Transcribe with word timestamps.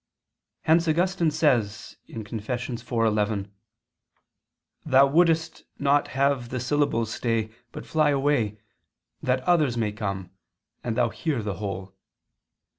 Hence 0.63 0.87
Augustine 0.87 1.29
says 1.29 1.95
(Confess. 2.09 2.69
iv, 2.71 2.91
11): 2.91 3.51
"Thou 4.83 5.05
wouldst 5.05 5.63
not 5.77 6.07
have 6.17 6.49
the 6.49 6.59
syllables 6.59 7.13
stay, 7.13 7.51
but 7.71 7.85
fly 7.85 8.09
away, 8.09 8.57
that 9.21 9.41
others 9.41 9.77
may 9.77 9.91
come, 9.91 10.31
and 10.83 10.97
thou 10.97 11.09
hear 11.09 11.43
the 11.43 11.57
whole. 11.57 11.95